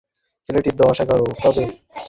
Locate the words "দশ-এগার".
0.81-1.17